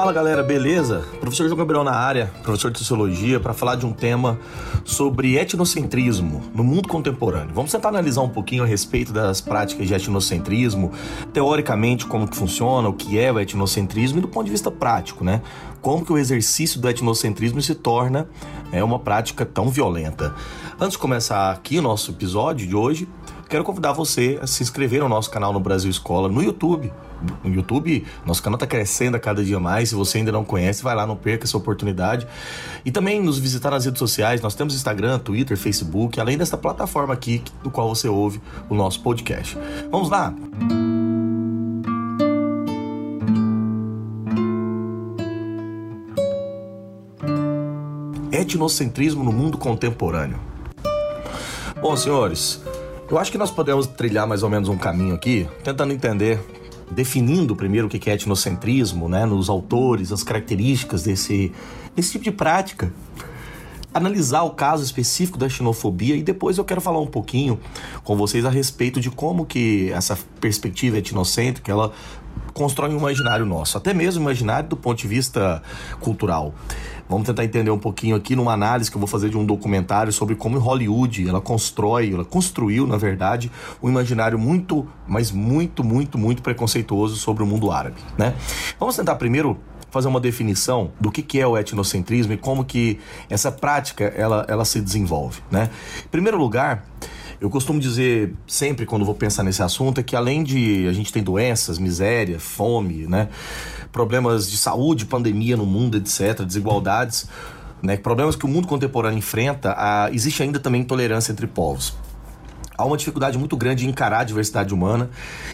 Fala 0.00 0.14
galera, 0.14 0.42
beleza? 0.42 1.04
Professor 1.20 1.46
João 1.46 1.58
Gabriel 1.58 1.84
na 1.84 1.92
área, 1.92 2.32
professor 2.42 2.70
de 2.70 2.78
Sociologia, 2.78 3.38
para 3.38 3.52
falar 3.52 3.74
de 3.74 3.84
um 3.84 3.92
tema 3.92 4.40
sobre 4.82 5.36
etnocentrismo 5.36 6.42
no 6.54 6.64
mundo 6.64 6.88
contemporâneo. 6.88 7.50
Vamos 7.54 7.70
tentar 7.70 7.90
analisar 7.90 8.22
um 8.22 8.28
pouquinho 8.30 8.62
a 8.62 8.66
respeito 8.66 9.12
das 9.12 9.42
práticas 9.42 9.86
de 9.86 9.92
etnocentrismo, 9.92 10.90
teoricamente 11.34 12.06
como 12.06 12.26
que 12.26 12.34
funciona, 12.34 12.88
o 12.88 12.94
que 12.94 13.18
é 13.18 13.30
o 13.30 13.38
etnocentrismo 13.38 14.20
e 14.20 14.22
do 14.22 14.28
ponto 14.28 14.46
de 14.46 14.52
vista 14.52 14.70
prático, 14.70 15.22
né? 15.22 15.42
Como 15.82 16.02
que 16.02 16.14
o 16.14 16.16
exercício 16.16 16.80
do 16.80 16.88
etnocentrismo 16.88 17.60
se 17.60 17.74
torna 17.74 18.26
é, 18.72 18.82
uma 18.82 18.98
prática 18.98 19.44
tão 19.44 19.68
violenta. 19.68 20.34
Antes 20.80 20.92
de 20.92 20.98
começar 20.98 21.50
aqui 21.50 21.78
o 21.78 21.82
nosso 21.82 22.10
episódio 22.10 22.66
de 22.66 22.74
hoje, 22.74 23.06
quero 23.50 23.64
convidar 23.64 23.92
você 23.92 24.38
a 24.40 24.46
se 24.46 24.62
inscrever 24.62 25.00
no 25.00 25.08
nosso 25.08 25.28
canal 25.28 25.52
no 25.52 25.58
Brasil 25.58 25.90
Escola 25.90 26.28
no 26.28 26.40
YouTube 26.40 26.90
no 27.44 27.54
YouTube. 27.54 28.06
Nosso 28.24 28.42
canal 28.42 28.56
está 28.56 28.66
crescendo 28.66 29.16
a 29.16 29.20
cada 29.20 29.44
dia 29.44 29.60
mais. 29.60 29.90
Se 29.90 29.94
você 29.94 30.18
ainda 30.18 30.32
não 30.32 30.42
conhece, 30.42 30.82
vai 30.82 30.94
lá, 30.94 31.06
não 31.06 31.16
perca 31.16 31.44
essa 31.44 31.56
oportunidade. 31.56 32.26
E 32.82 32.90
também 32.90 33.20
nos 33.22 33.38
visitar 33.38 33.70
nas 33.70 33.84
redes 33.84 33.98
sociais. 33.98 34.40
Nós 34.40 34.54
temos 34.54 34.74
Instagram, 34.74 35.18
Twitter, 35.18 35.56
Facebook, 35.56 36.18
além 36.18 36.38
dessa 36.38 36.56
plataforma 36.56 37.12
aqui 37.12 37.42
do 37.62 37.70
qual 37.70 37.94
você 37.94 38.08
ouve 38.08 38.40
o 38.70 38.74
nosso 38.74 39.02
podcast. 39.02 39.58
Vamos 39.90 40.08
lá? 40.08 40.32
Etnocentrismo 48.32 49.22
no 49.22 49.32
mundo 49.32 49.58
contemporâneo. 49.58 50.38
Bom, 51.82 51.96
senhores, 51.96 52.62
eu 53.10 53.18
acho 53.18 53.32
que 53.32 53.38
nós 53.38 53.50
podemos 53.50 53.86
trilhar 53.86 54.26
mais 54.26 54.42
ou 54.42 54.48
menos 54.48 54.68
um 54.68 54.78
caminho 54.78 55.14
aqui, 55.14 55.48
tentando 55.64 55.92
entender 55.92 56.40
definindo 56.90 57.54
primeiro 57.54 57.86
o 57.86 57.90
que 57.90 58.10
é 58.10 58.14
etnocentrismo, 58.14 59.08
né, 59.08 59.24
nos 59.24 59.48
autores, 59.48 60.10
as 60.10 60.22
características 60.22 61.04
desse, 61.04 61.52
desse 61.94 62.12
tipo 62.12 62.24
de 62.24 62.32
prática, 62.32 62.92
analisar 63.94 64.42
o 64.42 64.50
caso 64.50 64.82
específico 64.84 65.38
da 65.38 65.48
xenofobia 65.48 66.16
e 66.16 66.22
depois 66.22 66.58
eu 66.58 66.64
quero 66.64 66.80
falar 66.80 67.00
um 67.00 67.06
pouquinho 67.06 67.58
com 68.04 68.16
vocês 68.16 68.44
a 68.44 68.50
respeito 68.50 69.00
de 69.00 69.10
como 69.10 69.44
que 69.44 69.90
essa 69.92 70.18
perspectiva 70.40 70.98
etnocêntrica 70.98 71.70
ela 71.70 71.92
constrói 72.52 72.90
um 72.90 72.98
imaginário 72.98 73.44
nosso, 73.46 73.78
até 73.78 73.92
mesmo 73.92 74.22
imaginário 74.22 74.68
do 74.68 74.76
ponto 74.76 74.98
de 74.98 75.08
vista 75.08 75.62
cultural. 76.00 76.54
Vamos 77.08 77.26
tentar 77.26 77.44
entender 77.44 77.70
um 77.70 77.78
pouquinho 77.78 78.14
aqui 78.14 78.36
numa 78.36 78.52
análise 78.52 78.88
que 78.88 78.96
eu 78.96 79.00
vou 79.00 79.08
fazer 79.08 79.30
de 79.30 79.36
um 79.36 79.44
documentário 79.44 80.12
sobre 80.12 80.36
como 80.36 80.58
Hollywood 80.60 81.28
ela 81.28 81.40
constrói, 81.40 82.12
ela 82.12 82.24
construiu, 82.24 82.86
na 82.86 82.96
verdade, 82.96 83.50
um 83.82 83.88
imaginário 83.88 84.38
muito, 84.38 84.86
mas 85.08 85.32
muito, 85.32 85.82
muito, 85.82 86.16
muito 86.16 86.40
preconceituoso 86.40 87.16
sobre 87.16 87.42
o 87.42 87.46
mundo 87.46 87.72
árabe, 87.72 87.96
né? 88.16 88.34
Vamos 88.78 88.94
tentar 88.94 89.16
primeiro 89.16 89.58
fazer 89.90 90.06
uma 90.06 90.20
definição 90.20 90.92
do 91.00 91.10
que, 91.10 91.20
que 91.20 91.40
é 91.40 91.46
o 91.46 91.58
etnocentrismo 91.58 92.32
e 92.32 92.36
como 92.36 92.64
que 92.64 93.00
essa 93.28 93.50
prática 93.50 94.04
ela, 94.04 94.46
ela 94.48 94.64
se 94.64 94.80
desenvolve, 94.80 95.40
né? 95.50 95.68
Em 96.04 96.08
primeiro 96.08 96.38
lugar, 96.38 96.84
eu 97.40 97.48
costumo 97.48 97.80
dizer 97.80 98.34
sempre 98.46 98.84
quando 98.84 99.04
vou 99.04 99.14
pensar 99.14 99.42
nesse 99.42 99.62
assunto 99.62 99.98
é 99.98 100.02
que 100.02 100.14
além 100.14 100.44
de 100.44 100.86
a 100.86 100.92
gente 100.92 101.10
tem 101.10 101.22
doenças, 101.22 101.78
miséria, 101.78 102.38
fome, 102.38 103.06
né, 103.06 103.28
problemas 103.90 104.50
de 104.50 104.58
saúde, 104.58 105.06
pandemia 105.06 105.56
no 105.56 105.64
mundo, 105.64 105.96
etc, 105.96 106.42
desigualdades, 106.44 107.26
né, 107.82 107.96
problemas 107.96 108.36
que 108.36 108.44
o 108.44 108.48
mundo 108.48 108.68
contemporâneo 108.68 109.18
enfrenta, 109.18 109.74
a, 109.76 110.10
existe 110.12 110.42
ainda 110.42 110.60
também 110.60 110.82
intolerância 110.82 111.32
entre 111.32 111.46
povos. 111.46 111.94
Há 112.76 112.84
uma 112.84 112.96
dificuldade 112.96 113.38
muito 113.38 113.56
grande 113.56 113.86
em 113.86 113.90
encarar 113.90 114.20
a 114.20 114.24
diversidade 114.24 114.74
humana 114.74 115.10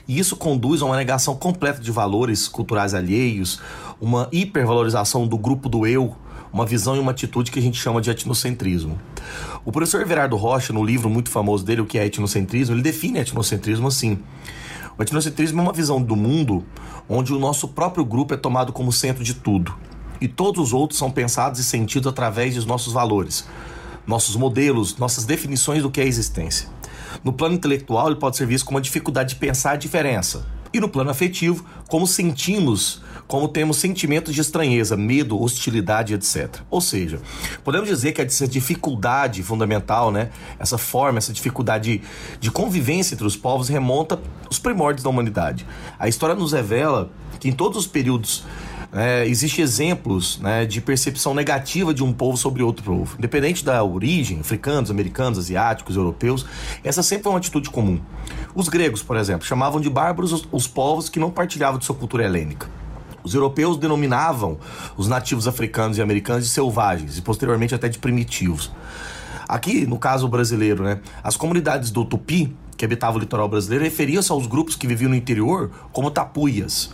e 0.09 0.19
isso 0.19 0.37
conduz 0.37 0.83
a 0.83 0.87
uma 0.87 0.97
negação 0.97 1.37
completa 1.37 1.81
de 1.81 1.93
valores 1.93 2.49
culturais 2.49 2.95
alheios, 2.95 3.61
uma 4.01 4.29
hipervalorização 4.33 5.27
do 5.27 5.39
grupo 5.39 5.69
do 5.69 5.87
eu, 5.87 6.17
uma 6.57 6.65
visão 6.65 6.97
e 6.97 6.99
uma 6.99 7.11
atitude 7.11 7.51
que 7.51 7.59
a 7.59 7.63
gente 7.63 7.79
chama 7.79 8.01
de 8.01 8.11
etnocentrismo. 8.11 8.99
O 9.63 9.71
professor 9.71 10.01
Everardo 10.01 10.37
Rocha, 10.37 10.73
no 10.73 10.83
livro 10.83 11.11
muito 11.11 11.29
famoso 11.29 11.63
dele, 11.63 11.83
O 11.83 11.87
que 11.87 11.99
é 11.99 12.07
etnocentrismo, 12.07 12.75
ele 12.75 12.83
define 12.83 13.19
etnocentrismo 13.19 13.89
assim. 13.89 14.19
O 14.97 15.03
etnocentrismo 15.03 15.61
é 15.61 15.63
uma 15.63 15.73
visão 15.73 16.01
do 16.01 16.17
mundo 16.17 16.65
onde 17.07 17.35
o 17.35 17.39
nosso 17.39 17.69
próprio 17.69 18.07
grupo 18.07 18.33
é 18.33 18.39
tomado 18.39 18.73
como 18.73 18.91
centro 18.91 19.23
de 19.23 19.35
tudo 19.35 19.77
e 20.19 20.27
todos 20.27 20.69
os 20.69 20.73
outros 20.73 20.99
são 20.99 21.11
pensados 21.11 21.61
e 21.61 21.65
sentidos 21.65 22.11
através 22.11 22.55
dos 22.55 22.65
nossos 22.65 22.95
valores, 22.95 23.47
nossos 24.07 24.35
modelos, 24.35 24.97
nossas 24.97 25.27
definições 25.27 25.83
do 25.83 25.91
que 25.91 26.01
é 26.01 26.07
existência. 26.07 26.71
No 27.23 27.35
plano 27.35 27.55
intelectual, 27.55 28.07
ele 28.07 28.17
pode 28.17 28.39
ser 28.39 28.47
visto 28.47 28.65
como 28.65 28.79
uma 28.79 28.83
dificuldade 28.83 29.35
de 29.35 29.37
pensar 29.37 29.73
a 29.73 29.77
diferença. 29.77 30.47
E 30.77 30.81
no 30.81 30.91
plano 30.91 31.09
afetivo, 31.09 31.65
como 31.89 32.07
sentimos, 32.07 33.01
como 33.27 33.49
temos 33.49 33.79
sentimentos 33.79 34.35
de 34.35 34.43
estranheza, 34.43 34.95
medo, 34.95 35.41
hostilidade, 35.41 36.13
etc. 36.13 36.61
Ou 36.69 36.83
seja, 36.83 37.19
podemos 37.65 37.89
dizer 37.89 38.13
que 38.13 38.21
essa 38.21 38.47
dificuldade 38.47 39.43
fundamental, 39.43 40.13
né, 40.13 40.29
essa 40.59 40.77
forma, 40.77 41.17
essa 41.17 41.33
dificuldade 41.33 42.03
de 42.39 42.51
convivência 42.51 43.15
entre 43.15 43.27
os 43.27 43.39
povos 43.39 43.71
remonta 43.71 44.21
os 44.51 44.59
primórdios 44.59 45.03
da 45.03 45.09
humanidade. 45.09 45.67
A 45.99 46.09
história 46.09 46.37
nos 46.37 46.53
revela 46.53 47.11
que 47.41 47.49
em 47.49 47.53
todos 47.53 47.79
os 47.79 47.87
períodos 47.87 48.45
é, 48.97 49.27
Existem 49.27 49.63
exemplos 49.63 50.39
né, 50.39 50.65
de 50.65 50.81
percepção 50.81 51.35
negativa 51.35 51.93
de 51.93 52.03
um 52.03 52.13
povo 52.13 52.37
sobre 52.37 52.63
outro 52.63 52.83
povo. 52.83 53.17
Independente 53.19 53.65
da 53.65 53.85
origem, 53.85 54.41
africanos, 54.41 54.91
americanos, 54.91 55.39
asiáticos, 55.39 55.97
europeus, 55.97 56.47
essa 56.83 57.03
sempre 57.03 57.25
foi 57.25 57.33
uma 57.33 57.39
atitude 57.39 57.69
comum. 57.69 58.01
Os 58.55 58.69
gregos, 58.69 59.03
por 59.03 59.17
exemplo, 59.17 59.47
chamavam 59.47 59.81
de 59.81 59.91
bárbaros 59.91 60.33
os, 60.33 60.49
os 60.51 60.67
povos 60.67 61.09
que 61.11 61.21
não 61.21 61.31
partilhavam 61.31 61.79
de 61.79 61.85
sua 61.85 61.95
cultura 61.95 62.25
helênica. 62.25 62.69
Os 63.23 63.35
europeus 63.35 63.77
denominavam 63.77 64.59
os 64.97 65.09
nativos 65.09 65.47
africanos 65.47 65.99
e 65.99 66.03
americanos 66.03 66.45
de 66.45 66.51
selvagens 66.51 67.19
e 67.19 67.23
posteriormente 67.23 67.75
até 67.75 67.89
de 67.89 67.99
primitivos. 67.99 68.73
Aqui, 69.49 69.87
no 69.87 69.99
caso 69.99 70.27
brasileiro, 70.27 70.83
né, 70.83 71.01
as 71.23 71.37
comunidades 71.37 71.91
do 71.91 72.05
Tupi, 72.05 72.57
que 72.77 72.85
habitavam 72.85 73.17
o 73.17 73.21
litoral 73.21 73.49
brasileiro, 73.49 73.85
referiam-se 73.85 74.31
aos 74.33 74.47
grupos 74.47 74.75
que 74.75 74.87
viviam 74.87 75.09
no 75.09 75.15
interior 75.15 75.71
como 75.93 76.11
tapuias. 76.11 76.91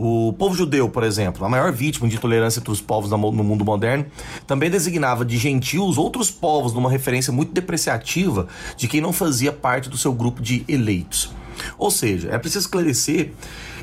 O 0.00 0.32
povo 0.32 0.54
judeu, 0.54 0.88
por 0.88 1.02
exemplo, 1.02 1.44
a 1.44 1.48
maior 1.48 1.72
vítima 1.72 2.08
de 2.08 2.14
intolerância 2.14 2.60
entre 2.60 2.70
os 2.70 2.80
povos 2.80 3.10
no 3.10 3.18
mundo 3.18 3.64
moderno, 3.64 4.06
também 4.46 4.70
designava 4.70 5.24
de 5.24 5.36
gentios 5.36 5.98
outros 5.98 6.30
povos 6.30 6.72
numa 6.72 6.88
referência 6.88 7.32
muito 7.32 7.52
depreciativa 7.52 8.46
de 8.76 8.86
quem 8.86 9.00
não 9.00 9.12
fazia 9.12 9.52
parte 9.52 9.88
do 9.88 9.98
seu 9.98 10.12
grupo 10.12 10.40
de 10.40 10.64
eleitos. 10.68 11.32
Ou 11.76 11.90
seja, 11.90 12.30
é 12.30 12.38
preciso 12.38 12.66
esclarecer 12.66 13.32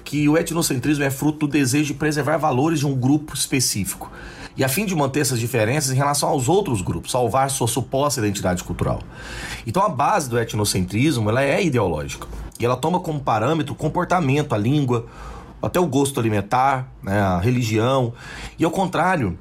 que 0.06 0.30
o 0.30 0.38
etnocentrismo 0.38 1.04
é 1.04 1.10
fruto 1.10 1.40
do 1.40 1.52
desejo 1.52 1.88
de 1.88 1.94
preservar 1.96 2.38
valores 2.38 2.80
de 2.80 2.88
um 2.88 2.96
grupo 2.96 3.34
específico 3.34 4.10
e 4.56 4.64
a 4.64 4.70
fim 4.70 4.86
de 4.86 4.96
manter 4.96 5.20
essas 5.20 5.38
diferenças 5.38 5.92
em 5.92 5.96
relação 5.96 6.30
aos 6.30 6.48
outros 6.48 6.82
grupos, 6.82 7.12
salvar 7.12 7.50
sua 7.50 7.68
suposta 7.68 8.22
identidade 8.22 8.64
cultural. 8.64 9.02
Então 9.68 9.84
a 9.84 9.90
base 9.90 10.30
do 10.30 10.40
etnocentrismo 10.40 11.30
ela 11.30 11.44
é 11.44 11.62
ideológica 11.62 12.26
e 12.58 12.64
ela 12.64 12.78
toma 12.78 13.02
como 13.02 13.20
parâmetro 13.20 13.74
o 13.74 13.76
comportamento, 13.76 14.56
a 14.56 14.58
língua, 14.58 15.08
até 15.62 15.80
o 15.80 15.88
gosto 15.88 16.20
alimentar, 16.20 16.92
né, 17.02 17.20
a 17.20 17.40
religião. 17.40 18.14
E 18.58 18.66
ao 18.66 18.72
contrário, 18.72 19.38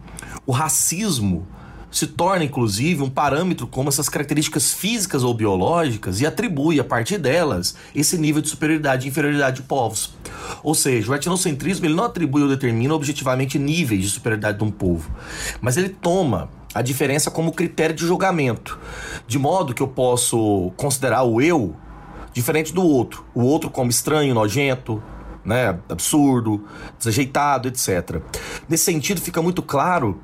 o 0.47 0.53
racismo 0.53 1.47
se 1.95 2.09
torna 2.09 2.45
inclusive 2.45 3.03
um 3.03 3.09
parâmetro 3.09 3.69
como 3.69 3.89
essas 3.89 4.09
características 4.09 4.73
físicas 4.73 5.23
ou 5.23 5.33
biológicas 5.33 6.21
e 6.21 6.27
atribui 6.27 6.81
a 6.81 6.85
partir 6.85 7.19
delas 7.19 7.77
esse 7.95 8.19
nível 8.19 8.43
de 8.43 8.49
superioridade 8.49 9.07
e 9.07 9.11
inferioridade 9.11 9.57
de 9.57 9.63
povos. 9.63 10.13
Ou 10.63 10.75
seja, 10.75 11.13
o 11.13 11.15
etnocentrismo 11.15 11.87
ele 11.87 11.95
não 11.95 12.05
atribui 12.05 12.43
ou 12.43 12.49
determina 12.49 12.93
objetivamente 12.95 13.61
níveis 13.61 14.03
de 14.03 14.11
superioridade 14.11 14.59
de 14.59 14.65
um 14.65 14.73
povo, 14.73 15.09
mas 15.61 15.77
ele 15.77 15.89
toma 15.89 16.51
a 16.75 16.83
diferença 16.83 17.31
como 17.31 17.53
critério 17.53 17.95
de 17.95 18.05
julgamento, 18.05 18.77
de 19.29 19.39
modo 19.39 19.73
que 19.73 19.83
eu 19.83 19.87
posso 19.87 20.73
considerar 20.77 21.23
o 21.23 21.41
eu 21.41 21.77
diferente 22.33 22.75
do 22.75 22.83
outro, 22.83 23.25
o 23.33 23.45
outro 23.45 23.71
como 23.71 23.89
estranho, 23.89 24.35
nojento, 24.35 25.01
né, 25.45 25.79
absurdo, 25.89 26.65
desajeitado, 26.99 27.69
etc. 27.69 28.21
Nesse 28.69 28.85
sentido, 28.85 29.21
fica 29.21 29.43
muito 29.43 29.63
claro 29.63 30.21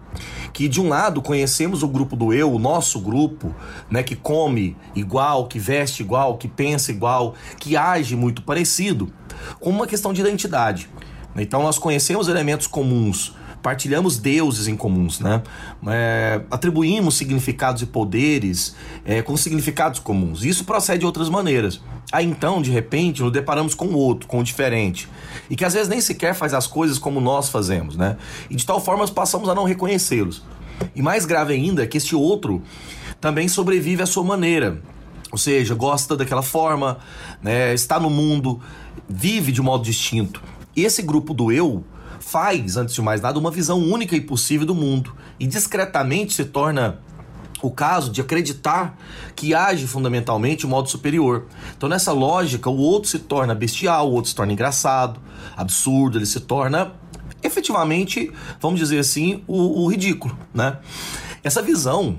que, 0.52 0.68
de 0.68 0.80
um 0.80 0.88
lado, 0.88 1.20
conhecemos 1.20 1.82
o 1.82 1.88
grupo 1.88 2.16
do 2.16 2.32
eu, 2.32 2.52
o 2.52 2.58
nosso 2.58 3.00
grupo, 3.00 3.54
né, 3.90 4.02
que 4.02 4.16
come 4.16 4.76
igual, 4.94 5.46
que 5.46 5.58
veste 5.58 6.02
igual, 6.02 6.38
que 6.38 6.48
pensa 6.48 6.90
igual, 6.90 7.34
que 7.58 7.76
age 7.76 8.16
muito 8.16 8.42
parecido, 8.42 9.12
como 9.60 9.76
uma 9.76 9.86
questão 9.86 10.12
de 10.12 10.20
identidade. 10.20 10.88
Então, 11.36 11.62
nós 11.62 11.78
conhecemos 11.78 12.28
elementos 12.28 12.66
comuns 12.66 13.34
partilhamos 13.62 14.18
deuses 14.18 14.68
em 14.68 14.76
comuns, 14.76 15.20
né? 15.20 15.42
É, 15.86 16.40
atribuímos 16.50 17.16
significados 17.16 17.82
e 17.82 17.86
poderes 17.86 18.74
é, 19.04 19.22
com 19.22 19.36
significados 19.36 20.00
comuns. 20.00 20.44
Isso 20.44 20.64
procede 20.64 21.00
de 21.00 21.06
outras 21.06 21.28
maneiras. 21.28 21.80
Aí 22.12 22.26
então, 22.26 22.60
de 22.60 22.70
repente, 22.70 23.22
nos 23.22 23.32
deparamos 23.32 23.74
com 23.74 23.86
o 23.86 23.96
outro, 23.96 24.26
com 24.26 24.40
o 24.40 24.44
diferente. 24.44 25.08
E 25.48 25.56
que 25.56 25.64
às 25.64 25.74
vezes 25.74 25.88
nem 25.88 26.00
sequer 26.00 26.34
faz 26.34 26.54
as 26.54 26.66
coisas 26.66 26.98
como 26.98 27.20
nós 27.20 27.48
fazemos, 27.48 27.96
né? 27.96 28.16
E 28.48 28.56
de 28.56 28.66
tal 28.66 28.80
forma 28.80 29.06
passamos 29.08 29.48
a 29.48 29.54
não 29.54 29.64
reconhecê-los. 29.64 30.42
E 30.94 31.02
mais 31.02 31.24
grave 31.24 31.52
ainda 31.52 31.82
é 31.82 31.86
que 31.86 31.96
este 31.96 32.16
outro 32.16 32.62
também 33.20 33.48
sobrevive 33.48 34.02
à 34.02 34.06
sua 34.06 34.24
maneira. 34.24 34.80
Ou 35.30 35.38
seja, 35.38 35.74
gosta 35.74 36.16
daquela 36.16 36.42
forma, 36.42 36.98
né, 37.40 37.72
está 37.72 38.00
no 38.00 38.10
mundo, 38.10 38.60
vive 39.08 39.52
de 39.52 39.62
modo 39.62 39.84
distinto. 39.84 40.42
Esse 40.74 41.02
grupo 41.02 41.32
do 41.32 41.52
eu 41.52 41.84
faz, 42.20 42.76
antes 42.76 42.94
de 42.94 43.02
mais 43.02 43.20
nada, 43.20 43.38
uma 43.38 43.50
visão 43.50 43.80
única 43.80 44.14
e 44.14 44.20
possível 44.20 44.66
do 44.66 44.74
mundo 44.74 45.16
e 45.38 45.46
discretamente 45.46 46.34
se 46.34 46.44
torna 46.44 47.00
o 47.62 47.70
caso 47.70 48.10
de 48.10 48.20
acreditar 48.20 48.96
que 49.34 49.54
age 49.54 49.86
fundamentalmente 49.86 50.60
de 50.60 50.66
modo 50.66 50.88
superior. 50.88 51.46
Então, 51.76 51.88
nessa 51.88 52.12
lógica, 52.12 52.70
o 52.70 52.76
outro 52.76 53.10
se 53.10 53.18
torna 53.18 53.54
bestial, 53.54 54.08
o 54.08 54.12
outro 54.12 54.30
se 54.30 54.34
torna 54.34 54.52
engraçado, 54.52 55.20
absurdo, 55.56 56.18
ele 56.18 56.26
se 56.26 56.40
torna 56.40 56.92
efetivamente, 57.42 58.30
vamos 58.60 58.78
dizer 58.78 58.98
assim, 58.98 59.42
o, 59.46 59.82
o 59.82 59.86
ridículo, 59.88 60.36
né? 60.54 60.78
Essa 61.42 61.62
visão 61.62 62.18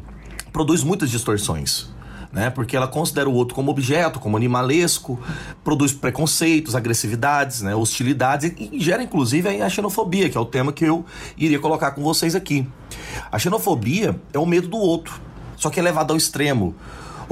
produz 0.51 0.83
muitas 0.83 1.09
distorções. 1.09 1.90
Né? 2.31 2.49
Porque 2.49 2.77
ela 2.77 2.87
considera 2.87 3.29
o 3.29 3.33
outro 3.33 3.53
como 3.53 3.71
objeto, 3.71 4.19
como 4.19 4.37
animalesco, 4.37 5.19
produz 5.63 5.91
preconceitos, 5.91 6.75
agressividades, 6.75 7.61
né? 7.61 7.75
hostilidades 7.75 8.53
e, 8.57 8.79
gera 8.79 9.03
inclusive 9.03 9.61
a 9.61 9.69
xenofobia, 9.69 10.29
que 10.29 10.37
é 10.37 10.39
o 10.39 10.45
tema 10.45 10.71
que 10.71 10.85
eu 10.85 11.05
iria 11.37 11.59
colocar 11.59 11.91
com 11.91 12.01
vocês 12.01 12.33
aqui. 12.33 12.65
A 13.29 13.37
xenofobia 13.37 14.17
é 14.31 14.39
o 14.39 14.45
medo 14.45 14.69
do 14.69 14.77
outro, 14.77 15.19
só 15.57 15.69
que 15.69 15.79
é 15.79 15.83
levado 15.83 16.11
ao 16.11 16.17
extremo. 16.17 16.73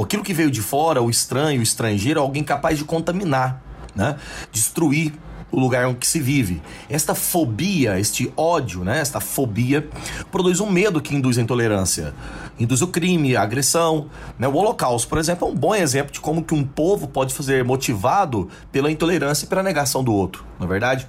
Aquilo 0.01 0.23
que 0.23 0.33
veio 0.33 0.51
de 0.51 0.61
fora, 0.61 1.01
o 1.01 1.09
estranho, 1.09 1.59
o 1.59 1.63
estrangeiro, 1.63 2.19
é 2.19 2.23
alguém 2.23 2.43
capaz 2.43 2.77
de 2.77 2.85
contaminar, 2.85 3.61
né? 3.95 4.17
destruir, 4.51 5.13
o 5.51 5.59
lugar 5.59 5.93
que 5.95 6.05
se 6.05 6.19
vive. 6.19 6.61
Esta 6.89 7.15
fobia, 7.15 7.99
este 7.99 8.31
ódio, 8.35 8.83
né, 8.83 8.99
esta 8.99 9.19
fobia, 9.19 9.87
produz 10.31 10.59
um 10.59 10.69
medo 10.69 11.01
que 11.01 11.15
induz 11.15 11.37
a 11.37 11.41
intolerância, 11.41 12.13
induz 12.59 12.81
o 12.81 12.87
crime, 12.87 13.35
a 13.35 13.41
agressão. 13.41 14.07
Né? 14.37 14.47
O 14.47 14.55
Holocausto, 14.55 15.07
por 15.07 15.17
exemplo, 15.17 15.47
é 15.47 15.51
um 15.51 15.55
bom 15.55 15.73
exemplo 15.73 16.11
de 16.11 16.19
como 16.19 16.43
que 16.43 16.53
um 16.53 16.63
povo 16.63 17.07
pode 17.07 17.33
fazer 17.33 17.63
motivado 17.63 18.49
pela 18.71 18.91
intolerância 18.91 19.45
e 19.45 19.47
pela 19.47 19.63
negação 19.63 20.03
do 20.03 20.13
outro, 20.13 20.43
não 20.59 20.65
é 20.65 20.69
verdade? 20.69 21.07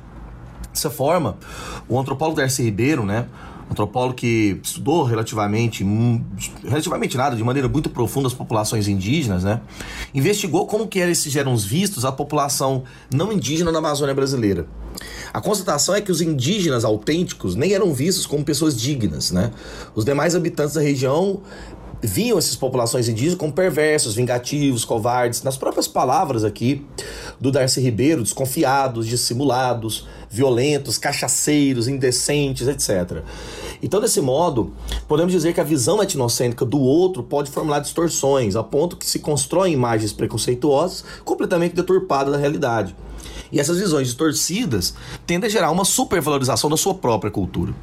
Dessa 0.72 0.90
forma, 0.90 1.36
o 1.88 1.98
antropólogo 1.98 2.36
Darcy 2.36 2.62
Ribeiro, 2.62 3.04
né, 3.04 3.26
antropólogo 3.70 4.14
que 4.14 4.58
estudou 4.62 5.04
relativamente, 5.04 5.84
hum, 5.84 6.22
relativamente 6.64 7.16
nada, 7.16 7.36
de 7.36 7.44
maneira 7.44 7.68
muito 7.68 7.88
profunda 7.88 8.26
as 8.26 8.34
populações 8.34 8.88
indígenas, 8.88 9.44
né? 9.44 9.60
Investigou 10.12 10.66
como 10.66 10.88
que 10.88 10.98
eram 10.98 11.52
os 11.52 11.64
vistos 11.64 12.04
a 12.04 12.10
população 12.10 12.82
não 13.12 13.32
indígena 13.32 13.70
na 13.70 13.78
Amazônia 13.78 14.14
brasileira. 14.14 14.66
A 15.32 15.40
constatação 15.40 15.94
é 15.94 16.00
que 16.00 16.10
os 16.10 16.20
indígenas 16.20 16.84
autênticos 16.84 17.54
nem 17.54 17.72
eram 17.72 17.94
vistos 17.94 18.26
como 18.26 18.44
pessoas 18.44 18.76
dignas, 18.76 19.30
né? 19.30 19.52
Os 19.94 20.04
demais 20.04 20.34
habitantes 20.34 20.74
da 20.74 20.80
região 20.80 21.40
viam 22.02 22.38
essas 22.38 22.56
populações 22.56 23.08
indígenas 23.08 23.38
como 23.38 23.52
perversos, 23.52 24.14
vingativos, 24.14 24.84
covardes, 24.84 25.42
nas 25.42 25.56
próprias 25.56 25.86
palavras 25.86 26.44
aqui 26.44 26.84
do 27.38 27.50
Darcy 27.50 27.80
Ribeiro, 27.80 28.22
desconfiados, 28.22 29.06
dissimulados, 29.06 30.06
violentos, 30.30 30.96
cachaceiros, 30.96 31.88
indecentes, 31.88 32.68
etc. 32.68 33.22
Então, 33.82 34.00
desse 34.00 34.20
modo, 34.20 34.72
podemos 35.08 35.32
dizer 35.32 35.52
que 35.52 35.60
a 35.60 35.64
visão 35.64 36.02
etnocêntrica 36.02 36.64
do 36.64 36.78
outro 36.78 37.22
pode 37.22 37.50
formular 37.50 37.80
distorções, 37.80 38.56
a 38.56 38.62
ponto 38.62 38.96
que 38.96 39.06
se 39.06 39.18
constroem 39.18 39.72
imagens 39.72 40.12
preconceituosas 40.12 41.04
completamente 41.24 41.74
deturpadas 41.74 42.32
da 42.32 42.38
realidade. 42.38 42.94
E 43.52 43.58
essas 43.58 43.78
visões 43.78 44.06
distorcidas 44.06 44.94
tendem 45.26 45.48
a 45.48 45.50
gerar 45.50 45.70
uma 45.70 45.84
supervalorização 45.84 46.70
da 46.70 46.76
sua 46.76 46.94
própria 46.94 47.30
cultura. 47.30 47.74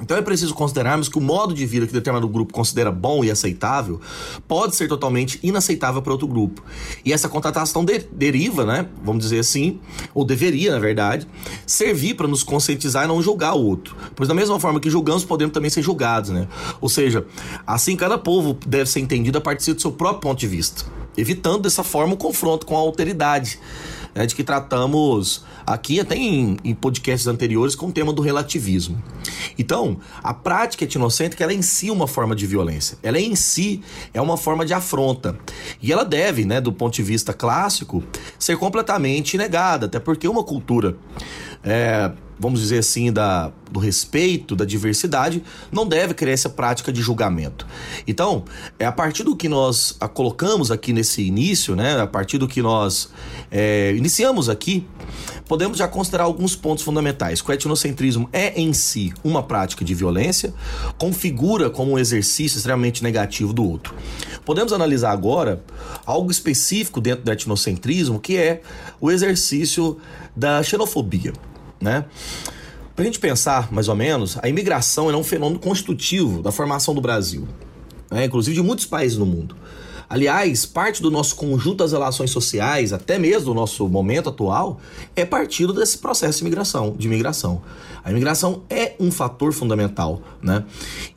Então 0.00 0.16
é 0.16 0.22
preciso 0.22 0.54
considerarmos 0.54 1.08
que 1.08 1.16
o 1.16 1.20
modo 1.20 1.54
de 1.54 1.64
vida 1.64 1.86
que 1.86 1.92
determinado 1.92 2.28
grupo 2.28 2.52
considera 2.52 2.92
bom 2.92 3.24
e 3.24 3.30
aceitável 3.30 4.00
pode 4.46 4.76
ser 4.76 4.88
totalmente 4.88 5.38
inaceitável 5.42 6.02
para 6.02 6.12
outro 6.12 6.28
grupo. 6.28 6.62
E 7.04 7.12
essa 7.12 7.28
contratação 7.28 7.84
de 7.84 8.00
deriva, 8.12 8.64
né, 8.66 8.88
vamos 9.02 9.22
dizer 9.22 9.38
assim, 9.38 9.80
ou 10.14 10.24
deveria, 10.24 10.72
na 10.72 10.78
verdade, 10.78 11.26
servir 11.66 12.14
para 12.14 12.28
nos 12.28 12.42
conscientizar 12.42 13.04
e 13.04 13.08
não 13.08 13.22
julgar 13.22 13.54
o 13.54 13.64
outro. 13.64 13.96
Pois 14.14 14.28
da 14.28 14.34
mesma 14.34 14.60
forma 14.60 14.80
que 14.80 14.90
julgamos, 14.90 15.24
podemos 15.24 15.54
também 15.54 15.70
ser 15.70 15.82
julgados, 15.82 16.30
né? 16.30 16.46
Ou 16.80 16.88
seja, 16.88 17.24
assim 17.66 17.96
cada 17.96 18.18
povo 18.18 18.58
deve 18.66 18.90
ser 18.90 19.00
entendido 19.00 19.38
a 19.38 19.40
partir 19.40 19.72
do 19.72 19.80
seu 19.80 19.92
próprio 19.92 20.20
ponto 20.20 20.38
de 20.38 20.46
vista, 20.46 20.84
evitando 21.16 21.62
dessa 21.62 21.82
forma 21.82 22.14
o 22.14 22.16
confronto 22.16 22.66
com 22.66 22.76
a 22.76 22.80
alteridade 22.80 23.58
né, 24.16 24.24
de 24.24 24.34
que 24.34 24.42
tratamos 24.42 25.44
aqui 25.66 26.00
até 26.00 26.16
em, 26.16 26.56
em, 26.64 26.74
podcasts 26.74 27.26
anteriores 27.26 27.74
com 27.74 27.88
o 27.88 27.92
tema 27.92 28.14
do 28.14 28.22
relativismo. 28.22 29.00
Então, 29.58 29.98
a 30.22 30.32
prática 30.32 30.84
etnocêntrica 30.84 31.44
ela 31.44 31.52
é 31.52 31.56
em 31.56 31.60
si 31.62 31.90
uma 31.90 32.08
forma 32.08 32.34
de 32.34 32.46
violência. 32.46 32.96
Ela 33.02 33.18
é 33.18 33.20
em 33.20 33.36
si 33.36 33.82
é 34.14 34.20
uma 34.20 34.38
forma 34.38 34.64
de 34.64 34.72
afronta. 34.72 35.38
E 35.82 35.92
ela 35.92 36.04
deve, 36.04 36.46
né, 36.46 36.62
do 36.62 36.72
ponto 36.72 36.94
de 36.94 37.02
vista 37.02 37.34
clássico, 37.34 38.02
ser 38.38 38.56
completamente 38.56 39.36
negada, 39.36 39.84
até 39.84 40.00
porque 40.00 40.26
uma 40.26 40.42
cultura 40.42 40.96
é, 41.62 42.10
vamos 42.38 42.60
dizer 42.60 42.78
assim, 42.78 43.12
da, 43.12 43.50
do 43.70 43.80
respeito, 43.80 44.54
da 44.54 44.64
diversidade, 44.64 45.42
não 45.72 45.86
deve 45.86 46.14
criar 46.14 46.32
essa 46.32 46.48
prática 46.48 46.92
de 46.92 47.00
julgamento. 47.00 47.66
Então, 48.06 48.44
é 48.78 48.84
a 48.84 48.92
partir 48.92 49.22
do 49.22 49.34
que 49.34 49.48
nós 49.48 49.96
colocamos 50.14 50.70
aqui 50.70 50.92
nesse 50.92 51.22
início, 51.22 51.74
né, 51.74 52.00
a 52.00 52.06
partir 52.06 52.38
do 52.38 52.46
que 52.46 52.60
nós 52.60 53.10
é, 53.50 53.94
iniciamos 53.96 54.48
aqui, 54.48 54.86
podemos 55.48 55.78
já 55.78 55.88
considerar 55.88 56.24
alguns 56.24 56.54
pontos 56.54 56.84
fundamentais. 56.84 57.40
Que 57.40 57.50
o 57.50 57.52
etnocentrismo 57.52 58.28
é 58.32 58.60
em 58.60 58.72
si 58.72 59.12
uma 59.24 59.42
prática 59.42 59.84
de 59.84 59.94
violência, 59.94 60.52
configura 60.98 61.70
como 61.70 61.92
um 61.92 61.98
exercício 61.98 62.56
extremamente 62.56 63.02
negativo 63.02 63.52
do 63.52 63.64
outro. 63.64 63.94
Podemos 64.44 64.72
analisar 64.72 65.10
agora 65.10 65.64
algo 66.04 66.30
específico 66.30 67.00
dentro 67.00 67.24
do 67.24 67.32
etnocentrismo, 67.32 68.20
que 68.20 68.36
é 68.36 68.60
o 69.00 69.10
exercício 69.10 69.96
da 70.36 70.62
xenofobia 70.62 71.32
né? 71.80 72.04
Para 72.94 73.02
a 73.02 73.06
gente 73.06 73.18
pensar, 73.18 73.70
mais 73.70 73.88
ou 73.88 73.94
menos, 73.94 74.38
a 74.42 74.48
imigração 74.48 75.10
é 75.10 75.16
um 75.16 75.22
fenômeno 75.22 75.58
constitutivo 75.58 76.42
da 76.42 76.50
formação 76.50 76.94
do 76.94 77.00
Brasil, 77.00 77.46
né? 78.10 78.24
inclusive 78.24 78.56
de 78.56 78.62
muitos 78.62 78.86
países 78.86 79.18
no 79.18 79.26
mundo. 79.26 79.54
Aliás, 80.08 80.64
parte 80.64 81.02
do 81.02 81.10
nosso 81.10 81.34
conjunto 81.34 81.78
das 81.78 81.92
relações 81.92 82.30
sociais, 82.30 82.92
até 82.92 83.18
mesmo 83.18 83.46
do 83.46 83.54
nosso 83.54 83.88
momento 83.88 84.28
atual, 84.28 84.80
é 85.16 85.24
partido 85.24 85.72
desse 85.72 85.98
processo 85.98 86.38
de 86.38 86.44
imigração. 86.44 86.94
De 86.96 87.06
imigração. 87.08 87.60
A 88.04 88.10
imigração 88.12 88.62
é 88.70 88.94
um 89.00 89.10
fator 89.10 89.52
fundamental, 89.52 90.22
né? 90.40 90.64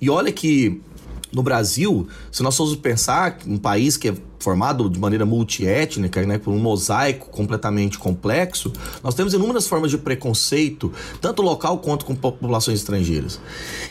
E 0.02 0.10
olha 0.10 0.32
que 0.32 0.82
no 1.32 1.44
Brasil, 1.44 2.08
se 2.32 2.42
nós 2.42 2.56
formos 2.58 2.76
pensar 2.76 3.38
um 3.46 3.58
país 3.58 3.98
que 3.98 4.10
é 4.10 4.14
formado 4.40 4.90
de 4.90 4.98
maneira 4.98 5.26
multiétnica, 5.26 6.26
né, 6.26 6.38
por 6.38 6.52
um 6.52 6.58
mosaico 6.58 7.30
completamente 7.30 8.00
complexo, 8.00 8.72
nós 9.04 9.14
temos 9.14 9.34
inúmeras 9.34 9.68
formas 9.68 9.92
de 9.92 9.98
preconceito, 9.98 10.92
tanto 11.20 11.42
local 11.42 11.80
quanto 11.80 12.06
com 12.06 12.16
populações 12.16 12.80
estrangeiras. 12.80 13.40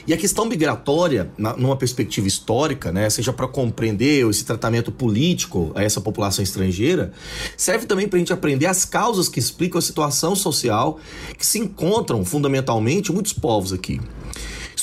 E 0.06 0.12
a 0.12 0.16
questão 0.16 0.46
migratória, 0.46 1.30
na, 1.36 1.54
numa 1.56 1.76
perspectiva 1.76 2.26
histórica, 2.26 2.90
né, 2.90 3.10
seja 3.10 3.32
para 3.32 3.46
compreender 3.46 4.26
esse 4.28 4.44
tratamento 4.44 4.90
político 4.90 5.70
a 5.74 5.82
essa 5.82 6.00
população 6.00 6.42
estrangeira, 6.42 7.12
serve 7.56 7.86
também 7.86 8.08
para 8.08 8.16
a 8.16 8.20
gente 8.20 8.32
aprender 8.32 8.66
as 8.66 8.84
causas 8.84 9.28
que 9.28 9.38
explicam 9.38 9.78
a 9.78 9.82
situação 9.82 10.34
social 10.34 10.98
que 11.36 11.44
se 11.44 11.58
encontram 11.58 12.24
fundamentalmente 12.24 13.12
muitos 13.12 13.32
povos 13.32 13.72
aqui. 13.72 14.00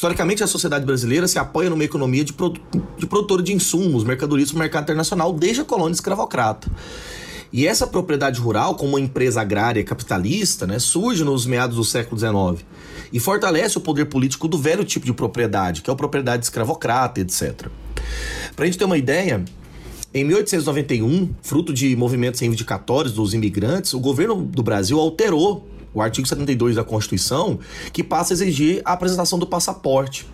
Historicamente, 0.06 0.44
a 0.44 0.48
sociedade 0.48 0.86
brasileira 0.86 1.28
se 1.28 1.40
apoia 1.40 1.68
numa 1.68 1.84
economia 1.84 2.24
de, 2.24 2.32
produ 2.32 2.62
de 2.96 3.08
produtora 3.08 3.42
de 3.42 3.52
insumos, 3.52 4.04
mercadorias 4.04 4.52
para 4.52 4.58
o 4.58 4.60
mercado 4.60 4.84
internacional 4.84 5.34
desde 5.34 5.62
a 5.62 5.66
colônia 5.66 5.96
escravocrata. 5.96 6.70
E 7.52 7.66
essa 7.66 7.88
propriedade 7.88 8.40
rural, 8.40 8.76
como 8.76 8.92
uma 8.92 9.00
empresa 9.00 9.42
agrária 9.42 9.84
capitalista, 9.84 10.68
né, 10.68 10.78
surge 10.78 11.24
nos 11.24 11.48
meados 11.48 11.76
do 11.76 11.84
século 11.84 12.20
XIX 12.20 12.64
e 13.12 13.20
fortalece 13.20 13.80
o 13.80 13.82
poder 13.82 14.06
político 14.06 14.48
do 14.48 14.60
velho 14.60 14.86
tipo 14.86 15.08
de 15.08 15.14
propriedade, 15.14 15.82
que 15.82 15.90
é 15.90 15.94
a 15.94 15.96
propriedade 15.96 16.44
escravocrata, 16.44 17.20
etc. 17.20 17.68
Para 18.56 18.66
a 18.66 18.68
gente 18.68 18.78
ter 18.78 18.86
uma 18.86 19.00
ideia, 19.00 19.44
em 20.14 20.24
1891, 20.24 21.34
fruto 21.42 21.74
de 21.74 21.96
movimentos 21.96 22.40
reivindicatórios 22.40 23.12
dos 23.16 23.34
imigrantes, 23.34 23.96
o 23.96 24.00
governo 24.00 24.36
do 24.44 24.62
Brasil 24.62 25.00
alterou 25.00 25.68
o 25.96 26.02
artigo 26.02 26.28
72 26.28 26.76
da 26.76 26.84
Constituição, 26.84 27.58
que 27.94 28.04
passa 28.04 28.34
a 28.34 28.36
exigir 28.36 28.82
a 28.84 28.92
apresentação 28.92 29.40
do 29.40 29.48
passaporte. 29.48 30.28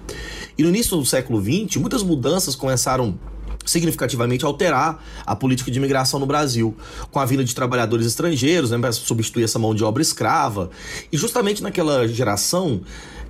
E 0.57 0.63
no 0.63 0.69
início 0.69 0.97
do 0.97 1.05
século 1.05 1.39
XX, 1.39 1.77
muitas 1.77 2.01
mudanças 2.01 2.55
começaram 2.55 3.17
significativamente 3.63 4.43
alterar 4.43 5.03
a 5.23 5.35
política 5.35 5.69
de 5.69 5.77
imigração 5.77 6.19
no 6.19 6.25
Brasil, 6.25 6.75
com 7.11 7.19
a 7.19 7.25
vinda 7.25 7.43
de 7.43 7.53
trabalhadores 7.53 8.07
estrangeiros, 8.07 8.71
né, 8.71 8.79
para 8.79 8.91
substituir 8.91 9.43
essa 9.43 9.59
mão 9.59 9.75
de 9.75 9.83
obra 9.83 10.01
escrava, 10.01 10.71
e 11.11 11.17
justamente 11.17 11.61
naquela 11.61 12.07
geração 12.07 12.81